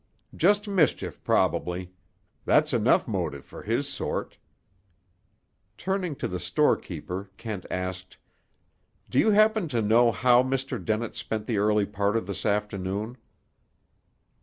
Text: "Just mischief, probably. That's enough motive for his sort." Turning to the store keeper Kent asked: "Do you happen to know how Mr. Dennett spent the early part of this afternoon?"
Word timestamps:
"Just 0.35 0.67
mischief, 0.67 1.23
probably. 1.23 1.91
That's 2.43 2.73
enough 2.73 3.07
motive 3.07 3.45
for 3.45 3.61
his 3.61 3.87
sort." 3.87 4.35
Turning 5.77 6.15
to 6.15 6.27
the 6.27 6.39
store 6.39 6.75
keeper 6.75 7.29
Kent 7.37 7.67
asked: 7.69 8.17
"Do 9.11 9.19
you 9.19 9.29
happen 9.29 9.67
to 9.67 9.79
know 9.79 10.11
how 10.11 10.41
Mr. 10.41 10.83
Dennett 10.83 11.15
spent 11.15 11.45
the 11.45 11.59
early 11.59 11.85
part 11.85 12.17
of 12.17 12.25
this 12.25 12.47
afternoon?" 12.47 13.15